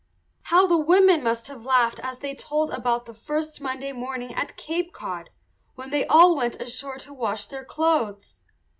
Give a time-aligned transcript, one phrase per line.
[0.45, 4.57] How the women must have laughed as they told about the first Monday morning at
[4.57, 5.29] Cape Cod,
[5.75, 8.39] when they all went ashore to wash their clothes!